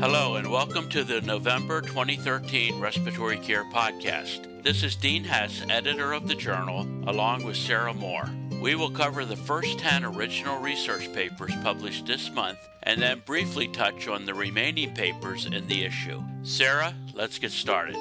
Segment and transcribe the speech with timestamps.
[0.00, 4.62] Hello, and welcome to the November 2013 Respiratory Care Podcast.
[4.64, 8.30] This is Dean Hess, editor of the journal, along with Sarah Moore.
[8.62, 13.68] We will cover the first 10 original research papers published this month and then briefly
[13.68, 16.22] touch on the remaining papers in the issue.
[16.44, 17.96] Sarah, let's get started.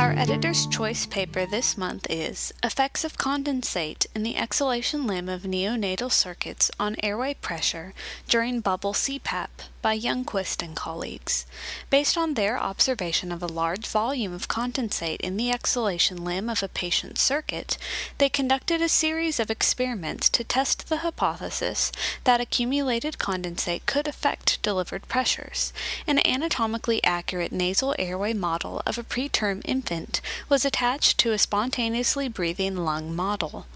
[0.00, 5.42] Our editor's choice paper this month is Effects of Condensate in the Exhalation Limb of
[5.42, 7.92] Neonatal Circuits on Airway Pressure
[8.26, 9.48] During Bubble CPAP
[9.82, 11.46] by Youngquist and colleagues.
[11.88, 16.62] Based on their observation of a large volume of condensate in the exhalation limb of
[16.62, 17.78] a patient's circuit,
[18.18, 21.92] they conducted a series of experiments to test the hypothesis
[22.24, 25.72] that accumulated condensate could affect delivered pressures.
[26.06, 32.28] An anatomically accurate nasal airway model of a preterm infant was attached to a spontaneously
[32.28, 33.66] breathing lung model.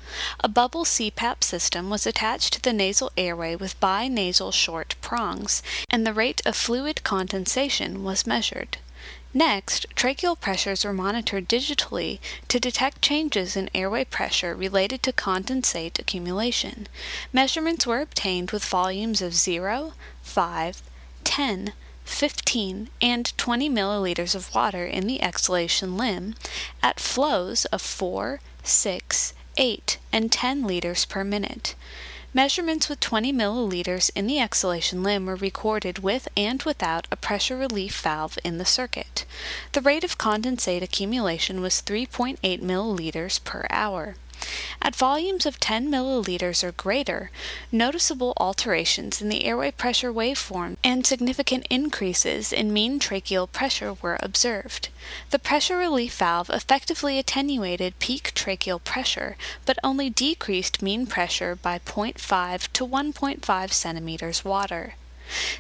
[0.41, 5.63] A bubble CPAP system was attached to the nasal airway with binasal short prongs,
[5.95, 8.79] and the rate of fluid condensation was measured.
[9.33, 12.19] Next, tracheal pressures were monitored digitally
[12.49, 16.89] to detect changes in airway pressure related to condensate accumulation.
[17.33, 20.83] Measurements were obtained with volumes of 0, 5,
[21.23, 21.73] 10,
[22.05, 26.35] 15, and 20 milliliters of water in the exhalation limb
[26.83, 31.77] at flows of 4, 6, 8, and 10 liters per minute.
[32.37, 37.57] Measurements with 20 milliliters in the exhalation limb were recorded with and without a pressure
[37.57, 39.25] relief valve in the circuit.
[39.71, 44.17] The rate of condensate accumulation was 3.8 milliliters per hour.
[44.83, 47.31] At volumes of 10 milliliters or greater,
[47.73, 54.19] noticeable alterations in the airway pressure waveform and significant increases in mean tracheal pressure were
[54.21, 54.89] observed.
[55.31, 61.79] The pressure relief valve effectively attenuated peak tracheal pressure, but only decreased mean pressure by
[61.79, 64.95] 0.5 to 1.5 centimeters water.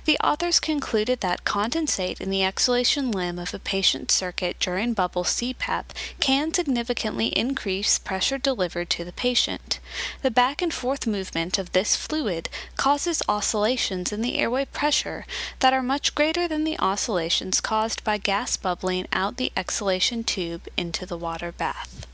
[0.05, 5.25] The authors concluded that condensate in the exhalation limb of a patient's circuit during bubble
[5.25, 5.86] CPAP
[6.20, 9.80] can significantly increase pressure delivered to the patient.
[10.23, 15.24] The back and forth movement of this fluid causes oscillations in the airway pressure
[15.61, 20.69] that are much greater than the oscillations caused by gas bubbling out the exhalation tube
[20.77, 22.07] into the water bath.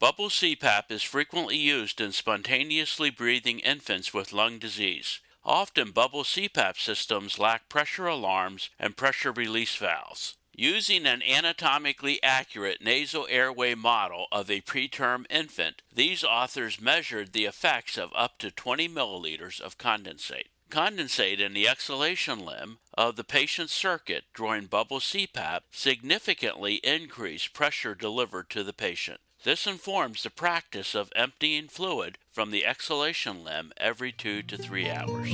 [0.00, 5.18] Bubble CPAP is frequently used in spontaneously breathing infants with lung disease.
[5.44, 10.36] Often bubble CPAP systems lack pressure alarms and pressure release valves.
[10.52, 17.44] Using an anatomically accurate nasal airway model of a preterm infant, these authors measured the
[17.44, 20.48] effects of up to 20 milliliters of condensate.
[20.68, 27.94] Condensate in the exhalation limb of the patient's circuit during bubble CPAP significantly increased pressure
[27.94, 29.20] delivered to the patient.
[29.44, 34.90] This informs the practice of emptying fluid from the exhalation limb every two to three
[34.90, 35.30] hours.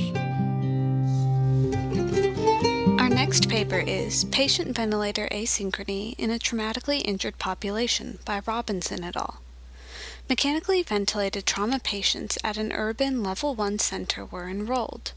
[2.99, 9.17] Our next paper is Patient Ventilator Asynchrony in a Traumatically Injured Population by Robinson et
[9.17, 9.41] al.
[10.27, 15.11] Mechanically ventilated trauma patients at an urban level 1 center were enrolled.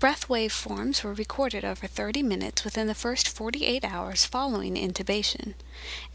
[0.00, 5.54] Breath waveforms were recorded over 30 minutes within the first 48 hours following intubation.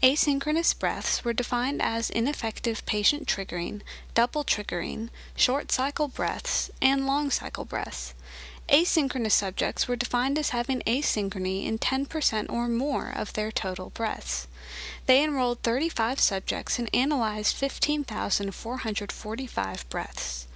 [0.02, 3.80] Asynchronous breaths were defined as ineffective patient triggering,
[4.12, 8.12] double triggering, short cycle breaths, and long cycle breaths.
[8.68, 14.48] Asynchronous subjects were defined as having asynchrony in 10% or more of their total breaths.
[15.06, 20.46] They enrolled 35 subjects and analyzed 15,445 breaths.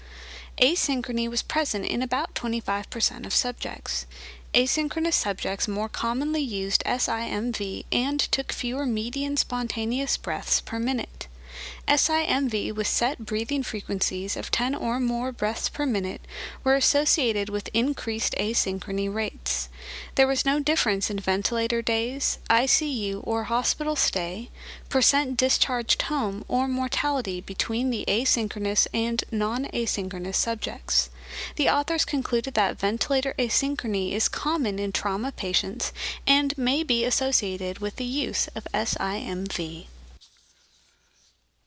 [0.61, 4.07] Asynchrony was present in about 25% of subjects.
[4.55, 11.28] Asynchronous subjects more commonly used SIMV and took fewer median spontaneous breaths per minute.
[11.89, 16.21] SIMV with set breathing frequencies of 10 or more breaths per minute
[16.63, 19.69] were associated with increased asynchrony rates.
[20.15, 24.51] There was no difference in ventilator days, ICU or hospital stay,
[24.89, 31.11] percent discharged home, or mortality between the asynchronous and non asynchronous subjects.
[31.57, 35.93] The authors concluded that ventilator asynchrony is common in trauma patients
[36.27, 39.87] and may be associated with the use of SIMV.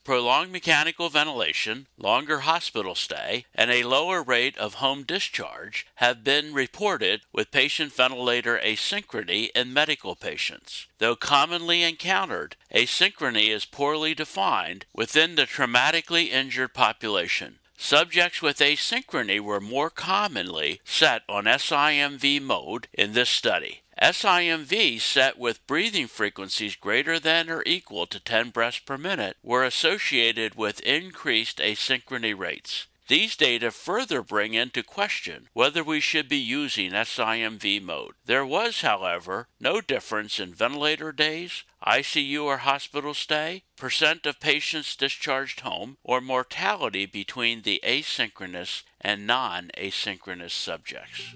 [0.03, 6.55] Prolonged mechanical ventilation, longer hospital stay, and a lower rate of home discharge have been
[6.55, 10.87] reported with patient ventilator asynchrony in medical patients.
[10.97, 17.59] Though commonly encountered, asynchrony is poorly defined within the traumatically injured population.
[17.77, 23.80] Subjects with asynchrony were more commonly set on SIMV mode in this study.
[24.01, 29.63] SIMV set with breathing frequencies greater than or equal to 10 breaths per minute were
[29.63, 32.87] associated with increased asynchrony rates.
[33.07, 38.13] These data further bring into question whether we should be using SIMV mode.
[38.25, 44.95] There was, however, no difference in ventilator days, ICU or hospital stay, percent of patients
[44.95, 51.35] discharged home, or mortality between the asynchronous and non asynchronous subjects.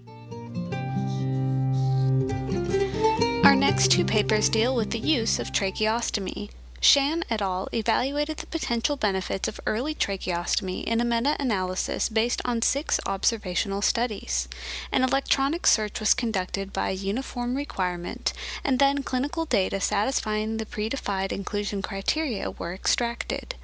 [3.56, 6.50] Our next two papers deal with the use of tracheostomy.
[6.82, 7.70] Shan et al.
[7.74, 13.82] evaluated the potential benefits of early tracheostomy in a meta analysis based on six observational
[13.82, 14.50] studies.
[14.92, 18.34] An electronic search was conducted by a uniform requirement,
[18.66, 23.56] and then clinical data satisfying the predefined inclusion criteria were extracted.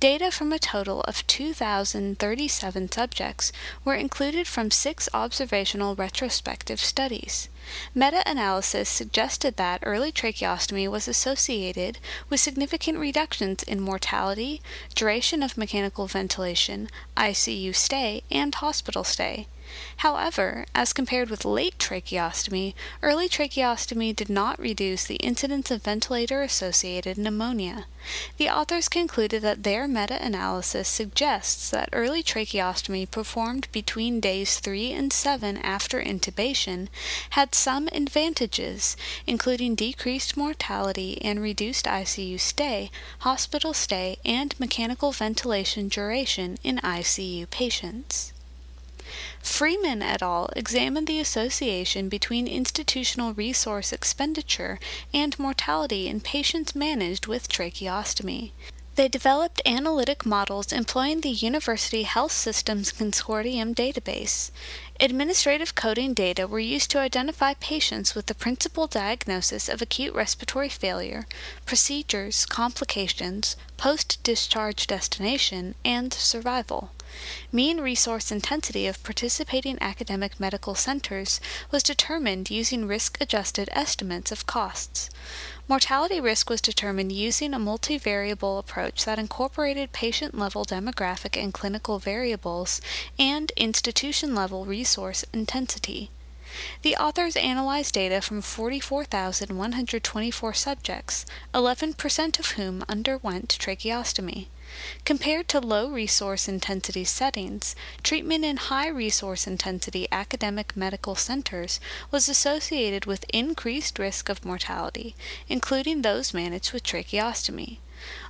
[0.00, 3.52] Data from a total of 2,037 subjects
[3.84, 7.50] were included from six observational retrospective studies.
[7.94, 11.98] Meta analysis suggested that early tracheostomy was associated
[12.28, 14.60] with significant reductions in mortality,
[14.94, 19.48] duration of mechanical ventilation, ICU stay, and hospital stay.
[19.96, 26.40] However, as compared with late tracheostomy, early tracheostomy did not reduce the incidence of ventilator
[26.42, 27.86] associated pneumonia.
[28.36, 34.92] The authors concluded that their meta analysis suggests that early tracheostomy performed between days 3
[34.92, 36.86] and 7 after intubation
[37.30, 45.88] had some advantages, including decreased mortality and reduced ICU stay, hospital stay, and mechanical ventilation
[45.88, 48.32] duration in ICU patients.
[49.40, 50.50] Freeman et al.
[50.56, 54.78] examined the association between institutional resource expenditure
[55.14, 58.50] and mortality in patients managed with tracheostomy.
[58.96, 64.50] They developed analytic models employing the University Health Systems Consortium database.
[64.98, 70.70] Administrative coding data were used to identify patients with the principal diagnosis of acute respiratory
[70.70, 71.26] failure,
[71.66, 76.92] procedures, complications, post discharge destination, and survival.
[77.52, 81.38] Mean resource intensity of participating academic medical centers
[81.70, 85.10] was determined using risk adjusted estimates of costs.
[85.68, 91.98] Mortality risk was determined using a multivariable approach that incorporated patient level demographic and clinical
[91.98, 92.80] variables
[93.18, 96.08] and institution level resource intensity.
[96.82, 104.46] The authors analyzed data from 44,124 subjects, 11% of whom underwent tracheostomy.
[105.04, 111.78] Compared to low resource intensity settings, treatment in high resource intensity academic medical centers
[112.10, 115.14] was associated with increased risk of mortality,
[115.48, 117.78] including those managed with tracheostomy.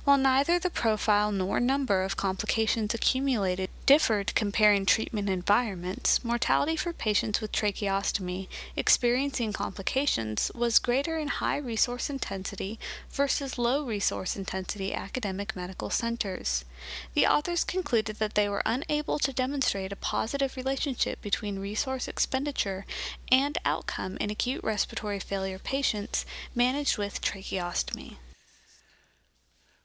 [0.03, 6.93] While neither the profile nor number of complications accumulated differed comparing treatment environments, mortality for
[6.93, 12.79] patients with tracheostomy experiencing complications was greater in high resource intensity
[13.09, 16.65] versus low resource intensity academic medical centers.
[17.13, 22.85] The authors concluded that they were unable to demonstrate a positive relationship between resource expenditure
[23.31, 26.25] and outcome in acute respiratory failure patients
[26.55, 28.17] managed with tracheostomy.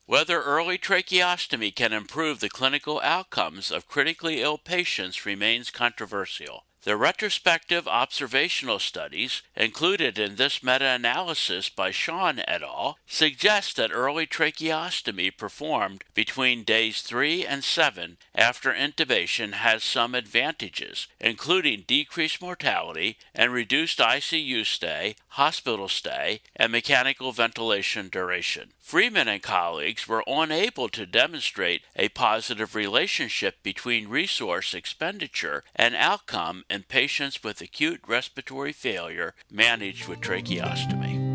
[0.06, 6.66] Whether early tracheostomy can improve the clinical outcomes of critically ill patients remains controversial.
[6.84, 12.98] The retrospective observational studies included in this meta analysis by Shan et al.
[13.06, 21.06] suggest that early tracheostomy performed between days 3 and 7 after intubation has some advantages,
[21.20, 28.72] including decreased mortality and reduced ICU stay, hospital stay, and mechanical ventilation duration.
[28.80, 36.64] Freeman and colleagues were unable to demonstrate a positive relationship between resource expenditure and outcome
[36.72, 41.31] in patients with acute respiratory failure managed with tracheostomy.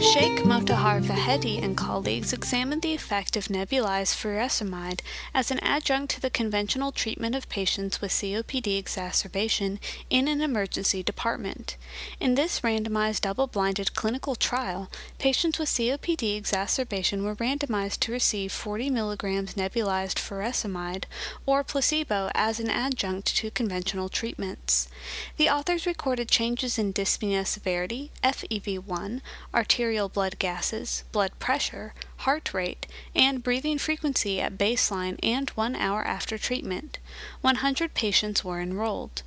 [0.00, 5.00] Sheikh Motahar Vahedi and colleagues examined the effect of nebulized furosemide
[5.34, 9.78] as an adjunct to the conventional treatment of patients with COPD exacerbation
[10.08, 11.76] in an emergency department.
[12.18, 18.52] In this randomized double blinded clinical trial, patients with COPD exacerbation were randomized to receive
[18.52, 21.04] 40 milligrams nebulized furosemide
[21.44, 24.88] or placebo as an adjunct to conventional treatments.
[25.36, 29.20] The authors recorded changes in dyspnea severity, FEV1,
[29.54, 35.74] arterial arterial blood gases, blood pressure, heart rate, and breathing frequency at baseline and one
[35.74, 37.00] hour after treatment.
[37.40, 39.22] 100 patients were enrolled.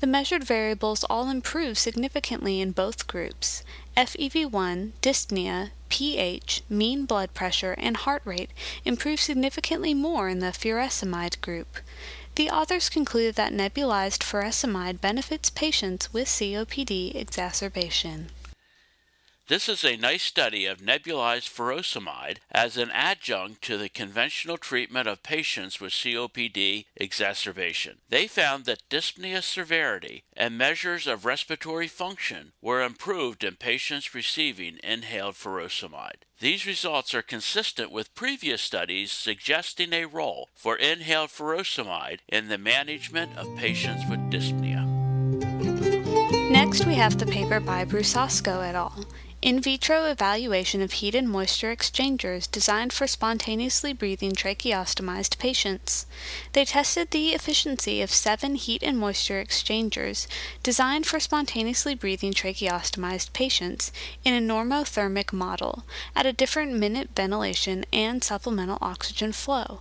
[0.00, 3.62] The measured variables all improved significantly in both groups.
[3.94, 8.52] FEV1, dyspnea, pH, mean blood pressure, and heart rate
[8.86, 11.76] improved significantly more in the furosemide group.
[12.36, 18.30] The authors concluded that nebulized furosemide benefits patients with COPD exacerbation.
[19.48, 25.06] This is a nice study of nebulized furosemide as an adjunct to the conventional treatment
[25.06, 27.98] of patients with COPD exacerbation.
[28.08, 34.80] They found that dyspnea severity and measures of respiratory function were improved in patients receiving
[34.82, 36.24] inhaled furosemide.
[36.40, 42.58] These results are consistent with previous studies suggesting a role for inhaled furosemide in the
[42.58, 44.84] management of patients with dyspnea.
[46.50, 49.06] Next, we have the paper by Brusasco et al.
[49.42, 56.06] In vitro evaluation of heat and moisture exchangers designed for spontaneously breathing tracheostomized patients.
[56.52, 60.26] They tested the efficiency of seven heat and moisture exchangers
[60.62, 63.92] designed for spontaneously breathing tracheostomized patients
[64.24, 65.84] in a normothermic model
[66.16, 69.80] at a different minute ventilation and supplemental oxygen flow.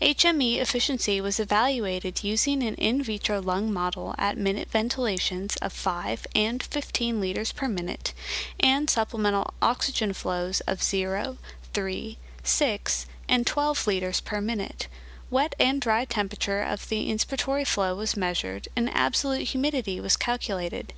[0.00, 6.26] HME efficiency was evaluated using an in vitro lung model at minute ventilations of 5
[6.34, 8.12] and 15 liters per minute
[8.58, 11.36] and supplemental oxygen flows of 0,
[11.72, 14.88] 3, 6, and 12 liters per minute.
[15.30, 20.92] Wet and dry temperature of the inspiratory flow was measured and absolute humidity was calculated.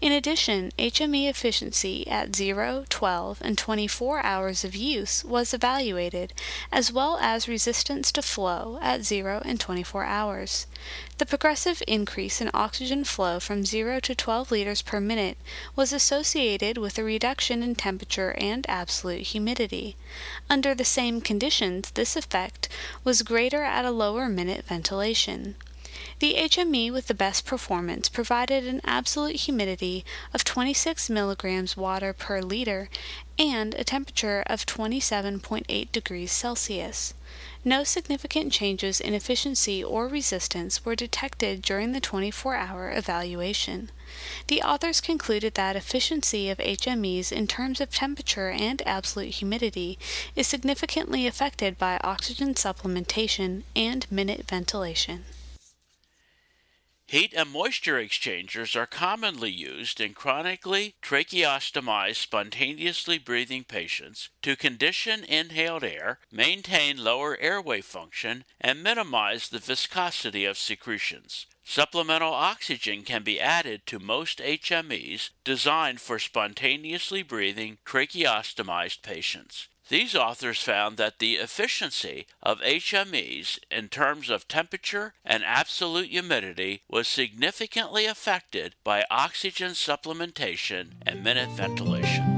[0.00, 6.32] In addition, HME efficiency at 0, 12, and 24 hours of use was evaluated,
[6.72, 10.66] as well as resistance to flow at 0 and 24 hours.
[11.18, 15.38] The progressive increase in oxygen flow from 0 to 12 liters per minute
[15.74, 19.96] was associated with a reduction in temperature and absolute humidity.
[20.50, 22.68] Under the same conditions, this effect
[23.02, 25.54] was greater at a lower minute ventilation.
[26.18, 30.02] The HME with the best performance provided an absolute humidity
[30.32, 32.88] of 26 milligrams water per liter
[33.38, 37.12] and a temperature of 27.8 degrees Celsius.
[37.66, 43.90] No significant changes in efficiency or resistance were detected during the 24 hour evaluation.
[44.48, 49.98] The authors concluded that efficiency of HMEs in terms of temperature and absolute humidity
[50.34, 55.24] is significantly affected by oxygen supplementation and minute ventilation.
[57.08, 65.22] Heat and moisture exchangers are commonly used in chronically tracheostomized spontaneously breathing patients to condition
[65.22, 71.46] inhaled air, maintain lower airway function, and minimize the viscosity of secretions.
[71.68, 79.66] Supplemental oxygen can be added to most HMEs designed for spontaneously breathing tracheostomized patients.
[79.88, 86.82] These authors found that the efficiency of HMEs in terms of temperature and absolute humidity
[86.88, 92.35] was significantly affected by oxygen supplementation and minute ventilation.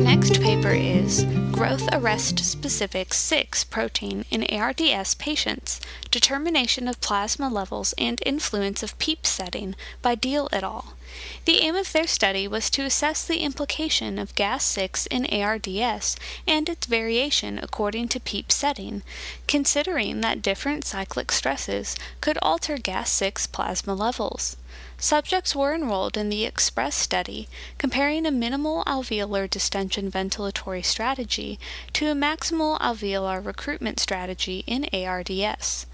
[0.00, 5.78] Our next paper is Growth Arrest Specific 6 Protein in ARDS Patients
[6.10, 10.94] Determination of Plasma Levels and Influence of PEEP Setting by Diehl et al.
[11.44, 16.16] The aim of their study was to assess the implication of gas 6 in ARDS
[16.46, 19.02] and its variation according to PEEP setting,
[19.46, 24.56] considering that different cyclic stresses could alter gas 6 plasma levels.
[25.02, 31.58] Subjects were enrolled in the EXPRESS study, comparing a minimal alveolar distension ventilatory strategy
[31.94, 35.86] to a maximal alveolar recruitment strategy in ARDS.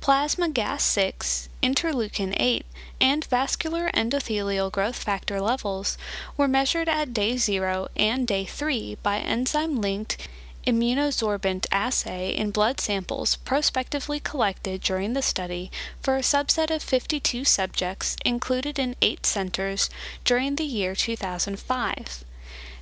[0.00, 2.64] Plasma gas 6, interleukin 8,
[3.02, 5.98] and vascular endothelial growth factor levels
[6.38, 10.26] were measured at day 0 and day 3 by enzyme linked
[10.66, 17.44] immunosorbent assay in blood samples prospectively collected during the study for a subset of 52
[17.44, 19.90] subjects included in eight centers
[20.24, 22.24] during the year 2005.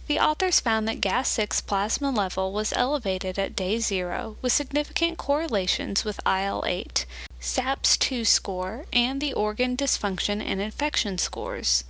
[0.06, 5.16] The authors found that gas 6 plasma level was elevated at day 0 with significant
[5.16, 7.06] correlations with IL 8,
[7.44, 11.82] SAPS 2 score, and the organ dysfunction and infection scores.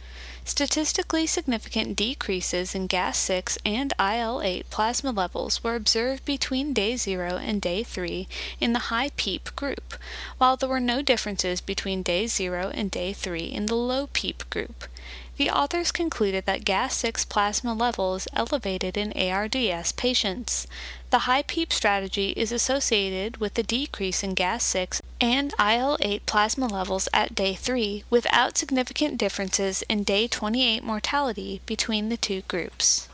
[0.47, 6.97] Statistically significant decreases in gas 6 and IL 8 plasma levels were observed between day
[6.97, 8.27] 0 and day 3
[8.61, 9.95] in the high PEEP group,
[10.39, 14.49] while there were no differences between day 0 and day 3 in the low PEEP
[14.49, 14.85] group.
[15.39, 20.67] The authors concluded that gas 6 plasma levels elevated in ARDS patients.
[21.09, 26.27] The high PEEP strategy is associated with a decrease in gas 6 and IL 8
[26.27, 32.43] plasma levels at day 3 without significant differences in day 28 mortality between the two
[32.43, 33.09] groups.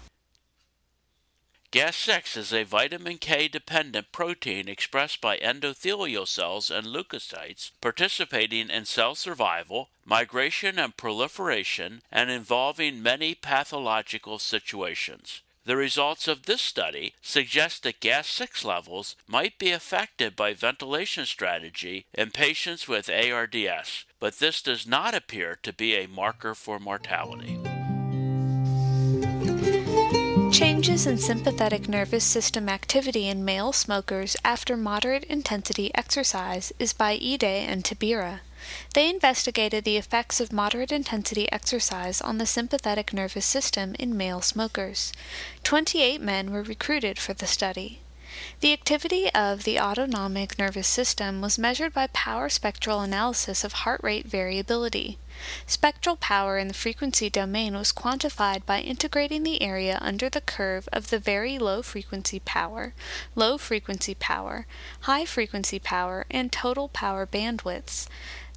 [1.71, 8.71] Gas 6 is a vitamin K dependent protein expressed by endothelial cells and leukocytes participating
[8.71, 15.43] in cell survival, migration and proliferation, and involving many pathological situations.
[15.67, 21.27] The results of this study suggest that gas 6 levels might be affected by ventilation
[21.27, 26.79] strategy in patients with ARDS, but this does not appear to be a marker for
[26.79, 27.59] mortality.
[30.59, 37.13] Changes in sympathetic nervous system activity in male smokers after moderate intensity exercise is by
[37.13, 38.41] Ide and Tabira.
[38.93, 44.41] They investigated the effects of moderate intensity exercise on the sympathetic nervous system in male
[44.41, 45.13] smokers.
[45.63, 48.01] 28 men were recruited for the study.
[48.61, 54.01] The activity of the autonomic nervous system was measured by power spectral analysis of heart
[54.03, 55.19] rate variability.
[55.67, 60.89] Spectral power in the frequency domain was quantified by integrating the area under the curve
[60.93, 62.95] of the very low frequency power,
[63.35, 64.67] low frequency power,
[65.01, 68.09] high frequency power, and total power bandwidths.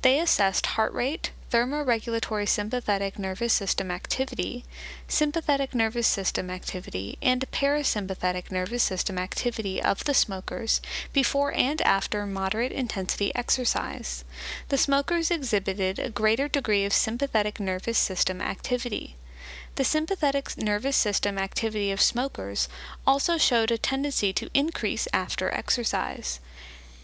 [0.02, 4.64] They assessed heart rate, thermoregulatory sympathetic nervous system activity,
[5.08, 10.80] sympathetic nervous system activity, and parasympathetic nervous system activity of the smokers
[11.12, 14.24] before and after moderate intensity exercise.
[14.70, 19.18] The smokers exhibited a greater degree of sympathetic nervous system activity.
[19.76, 22.70] The sympathetic nervous system activity of smokers
[23.06, 26.40] also showed a tendency to increase after exercise.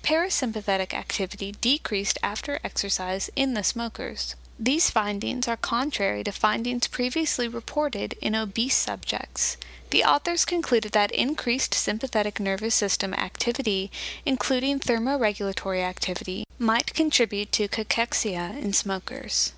[0.04, 4.36] Parasympathetic activity decreased after exercise in the smokers.
[4.60, 9.58] These findings are contrary to findings previously reported in obese subjects.
[9.92, 13.92] The authors concluded that increased sympathetic nervous system activity,
[14.25, 19.54] including thermoregulatory activity, might contribute to cachexia in smokers.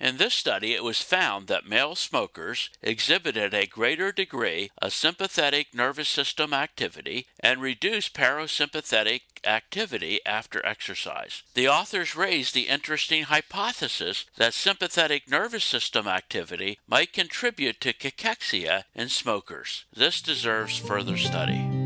[0.00, 5.74] In this study, it was found that male smokers exhibited a greater degree of sympathetic
[5.74, 11.42] nervous system activity and reduced parasympathetic activity after exercise.
[11.54, 18.84] The authors raised the interesting hypothesis that sympathetic nervous system activity might contribute to cachexia
[18.94, 19.84] in smokers.
[19.94, 21.83] This deserves further study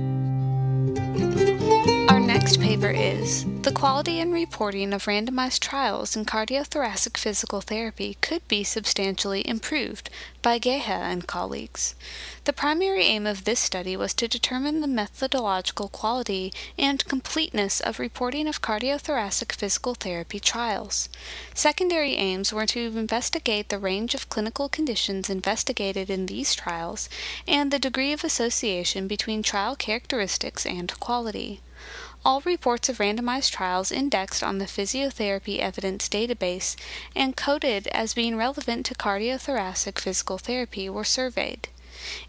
[2.28, 8.46] next paper is The Quality and Reporting of Randomized Trials in Cardiothoracic Physical Therapy Could
[8.48, 10.10] Be Substantially Improved
[10.42, 11.94] by Geha and colleagues.
[12.44, 17.98] The primary aim of this study was to determine the methodological quality and completeness of
[17.98, 21.08] reporting of cardiothoracic physical therapy trials.
[21.54, 27.08] Secondary aims were to investigate the range of clinical conditions investigated in these trials
[27.46, 31.62] and the degree of association between trial characteristics and quality.
[32.28, 36.76] All reports of randomized trials indexed on the Physiotherapy Evidence Database
[37.16, 41.68] and coded as being relevant to cardiothoracic physical therapy were surveyed.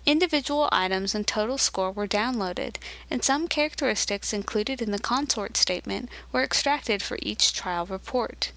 [0.05, 2.77] Individual items and total score were downloaded,
[3.11, 8.53] and some characteristics included in the consort statement were extracted for each trial report.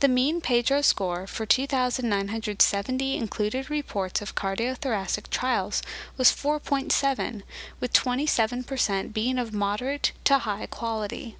[0.00, 5.82] The mean PEDro score for 2,970 included reports of cardiothoracic trials
[6.16, 7.42] was 4.7,
[7.80, 11.36] with 27% being of moderate to high quality.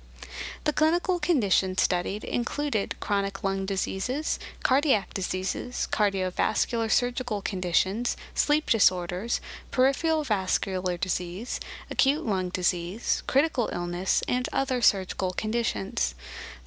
[0.64, 9.40] The clinical conditions studied included chronic lung diseases, cardiac diseases, cardiovascular surgical conditions, sleep disorders,
[9.70, 11.58] peripheral vascular disease,
[11.90, 16.14] acute lung disease, critical illness, and other surgical conditions.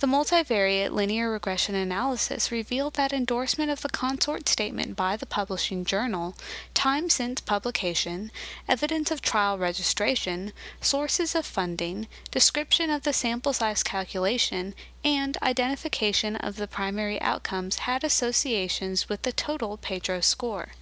[0.04, 5.86] The multivariate linear regression analysis revealed that endorsement of the consort statement by the publishing
[5.86, 6.36] journal,
[6.74, 8.30] time since publication,
[8.68, 16.36] evidence of trial registration, sources of funding, description of the sample size calculation, and identification
[16.36, 20.74] of the primary outcomes had associations with the total PEDro score.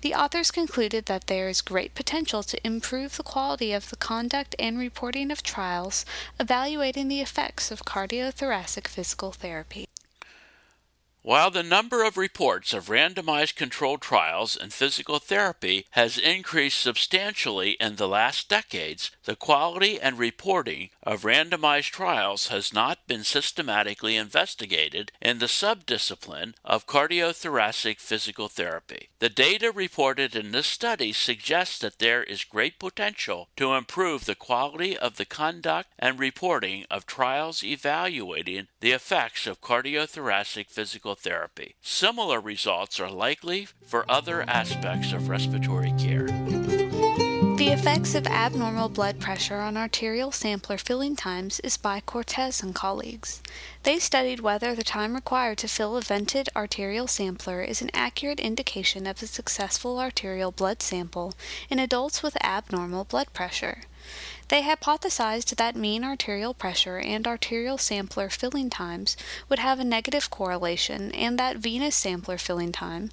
[0.00, 4.54] The authors concluded that there is great potential to improve the quality of the conduct
[4.58, 6.04] and reporting of trials
[6.38, 9.87] evaluating the effects of cardiothoracic physical therapy.
[11.28, 17.72] While the number of reports of randomized controlled trials in physical therapy has increased substantially
[17.72, 24.16] in the last decades, the quality and reporting of randomized trials has not been systematically
[24.16, 29.10] investigated in the subdiscipline of cardiothoracic physical therapy.
[29.18, 34.34] The data reported in this study suggests that there is great potential to improve the
[34.34, 41.74] quality of the conduct and reporting of trials evaluating the effects of cardiothoracic physical therapy.
[41.82, 46.28] Similar results are likely for other aspects of respiratory care.
[47.58, 52.72] The effects of abnormal blood pressure on arterial sampler filling times is by Cortez and
[52.72, 53.42] colleagues.
[53.82, 58.38] They studied whether the time required to fill a vented arterial sampler is an accurate
[58.38, 61.34] indication of a successful arterial blood sample
[61.68, 63.80] in adults with abnormal blood pressure.
[64.46, 69.16] They hypothesized that mean arterial pressure and arterial sampler filling times
[69.48, 73.10] would have a negative correlation and that venous sampler filling time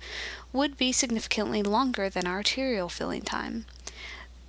[0.53, 3.65] would be significantly longer than arterial filling time.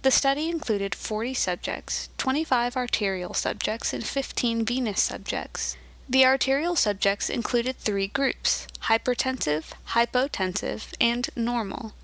[0.06, 5.76] The study included 40 subjects, 25 arterial subjects, and 15 venous subjects.
[6.08, 11.94] The arterial subjects included three groups hypertensive, hypotensive, and normal.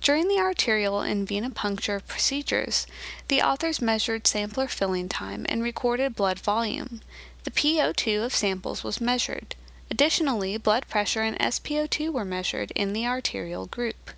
[0.00, 2.84] During the arterial and venipuncture procedures,
[3.28, 7.00] the authors measured sampler filling time and recorded blood volume.
[7.44, 9.54] The PO2 of samples was measured.
[9.88, 14.10] Additionally, blood pressure and SpO2 were measured in the arterial group.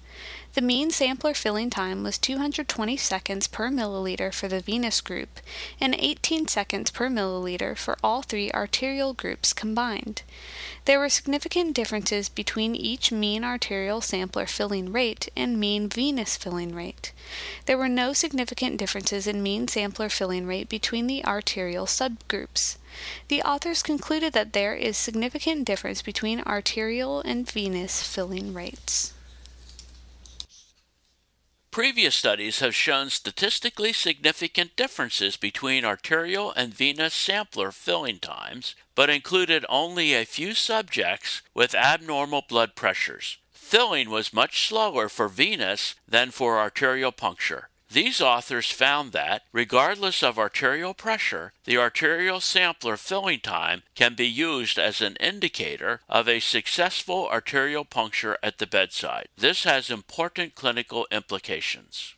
[0.58, 5.38] The mean sampler filling time was 220 seconds per milliliter for the venous group
[5.80, 10.22] and 18 seconds per milliliter for all three arterial groups combined.
[10.84, 16.74] There were significant differences between each mean arterial sampler filling rate and mean venous filling
[16.74, 17.12] rate.
[17.66, 22.78] There were no significant differences in mean sampler filling rate between the arterial subgroups.
[23.28, 29.12] The authors concluded that there is significant difference between arterial and venous filling rates.
[31.78, 39.08] Previous studies have shown statistically significant differences between arterial and venous sampler filling times, but
[39.08, 43.38] included only a few subjects with abnormal blood pressures.
[43.52, 47.67] Filling was much slower for venous than for arterial puncture.
[47.90, 54.28] These authors found that, regardless of arterial pressure, the arterial sampler filling time can be
[54.28, 59.28] used as an indicator of a successful arterial puncture at the bedside.
[59.38, 62.14] This has important clinical implications.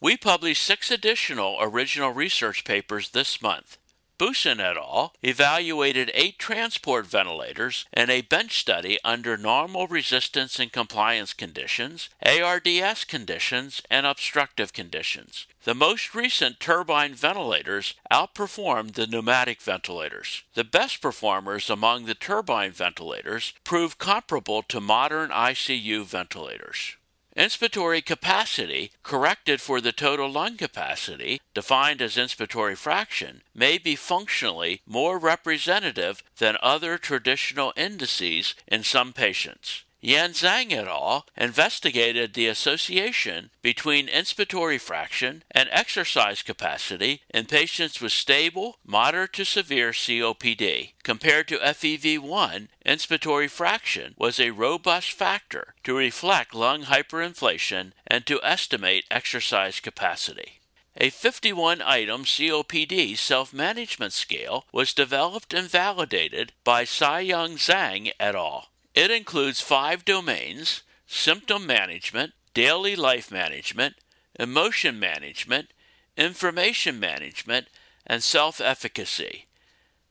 [0.00, 3.78] We published six additional original research papers this month.
[4.18, 5.12] Boussen et al.
[5.22, 13.04] evaluated eight transport ventilators in a bench study under normal resistance and compliance conditions, ARDS
[13.04, 15.46] conditions, and obstructive conditions.
[15.62, 20.42] The most recent turbine ventilators outperformed the pneumatic ventilators.
[20.54, 26.96] The best performers among the turbine ventilators proved comparable to modern ICU ventilators.
[27.36, 34.80] Inspiratory capacity, corrected for the total lung capacity, defined as inspiratory fraction, may be functionally
[34.86, 39.84] more representative than other traditional indices in some patients.
[40.00, 41.26] Yan Zhang et al.
[41.36, 49.44] investigated the association between inspiratory fraction and exercise capacity in patients with stable, moderate to
[49.44, 50.92] severe COPD.
[51.02, 58.40] Compared to FEV1, inspiratory fraction was a robust factor to reflect lung hyperinflation and to
[58.44, 60.60] estimate exercise capacity.
[60.96, 68.36] A 51 item COPD self management scale was developed and validated by Saiyang Zhang et
[68.36, 68.68] al.
[68.98, 73.94] It includes five domains symptom management, daily life management,
[74.40, 75.68] emotion management,
[76.16, 77.68] information management,
[78.04, 79.46] and self efficacy.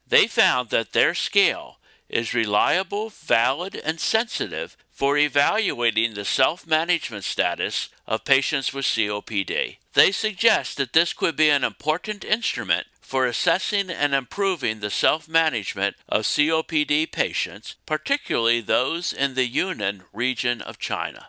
[0.06, 1.76] They found that their scale
[2.08, 9.76] is reliable, valid, and sensitive for evaluating the self management status of patients with COPD.
[9.92, 15.26] They suggest that this could be an important instrument for assessing and improving the self
[15.30, 21.28] management of COPD patients, particularly those in the Yunnan region of China.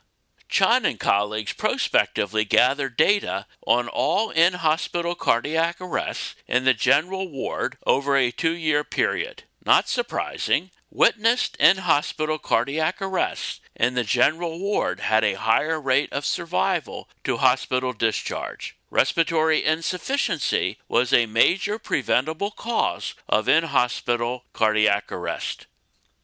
[0.50, 7.32] Chan and colleagues prospectively gathered data on all in hospital cardiac arrests in the general
[7.32, 9.44] ward over a two year period.
[9.66, 16.12] Not surprising, witnessed in hospital cardiac arrests in the general ward had a higher rate
[16.12, 18.76] of survival to hospital discharge.
[18.92, 25.68] Respiratory insufficiency was a major preventable cause of in hospital cardiac arrest.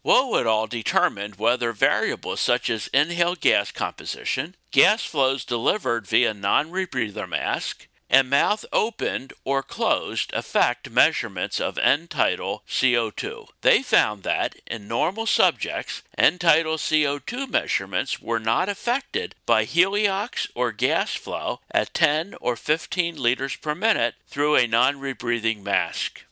[0.04, 0.68] Wo et al.
[0.68, 7.88] determined whether variables such as inhaled gas composition, gas flows delivered via non rebreather mask,
[8.10, 13.48] and mouth opened or closed affect measurements of end tidal CO2.
[13.62, 20.50] They found that in normal subjects, end tidal CO2 measurements were not affected by heliox
[20.56, 26.25] or gas flow at 10 or 15 liters per minute through a non rebreathing mask.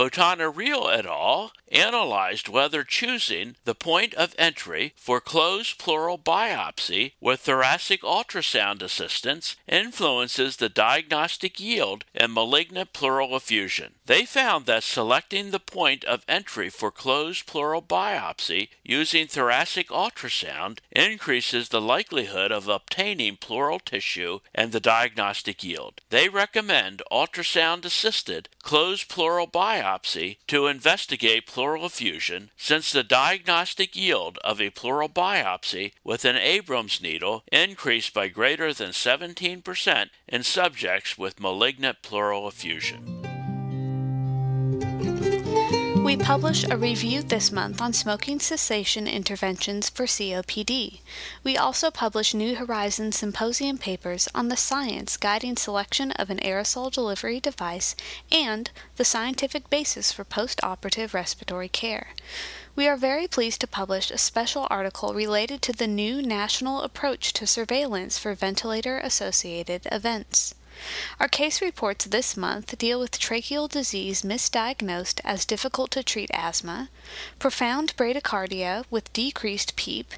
[0.00, 1.52] Botana-Rial et al.
[1.70, 9.56] analyzed whether choosing the point of entry for closed pleural biopsy with thoracic ultrasound assistance
[9.68, 13.96] influences the diagnostic yield in malignant pleural effusion.
[14.10, 20.80] They found that selecting the point of entry for closed pleural biopsy using thoracic ultrasound
[20.90, 26.00] increases the likelihood of obtaining pleural tissue and the diagnostic yield.
[26.10, 34.38] They recommend ultrasound assisted closed pleural biopsy to investigate pleural effusion since the diagnostic yield
[34.38, 41.16] of a pleural biopsy with an Abrams needle increased by greater than 17% in subjects
[41.16, 43.19] with malignant pleural effusion.
[46.10, 50.98] We publish a review this month on smoking cessation interventions for COPD.
[51.44, 56.90] We also publish New Horizons symposium papers on the science guiding selection of an aerosol
[56.90, 57.94] delivery device
[58.32, 62.08] and the scientific basis for post operative respiratory care.
[62.74, 67.32] we are very pleased to publish a special article related to the new national approach
[67.34, 70.56] to surveillance for ventilator associated events.
[71.18, 76.88] Our case reports this month deal with tracheal disease misdiagnosed as difficult to treat asthma,
[77.38, 80.14] profound bradycardia with decreased PEEP,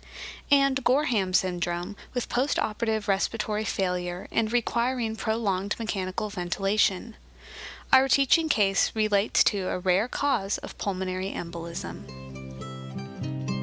[0.51, 7.17] and Gorham syndrome with postoperative respiratory failure and requiring prolonged mechanical ventilation.
[7.93, 12.05] Our teaching case relates to a rare cause of pulmonary embolism.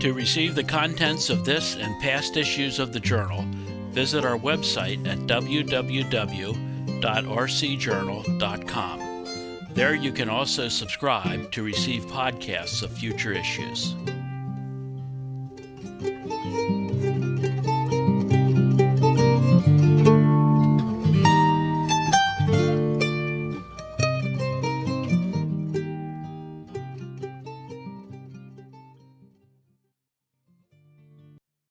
[0.02, 3.44] To receive the contents of this and past issues of the journal,
[3.92, 6.69] visit our website at www
[7.02, 9.00] www.rcjournal.com.
[9.72, 13.96] There you can also subscribe to receive podcasts of future issues.